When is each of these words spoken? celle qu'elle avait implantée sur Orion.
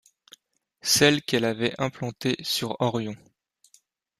celle 0.81 1.21
qu'elle 1.21 1.45
avait 1.45 1.75
implantée 1.79 2.35
sur 2.41 2.75
Orion. 2.81 3.15